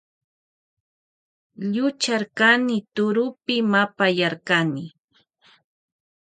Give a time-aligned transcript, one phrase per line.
[1.73, 4.83] Llucharkani turupi mapayarkani.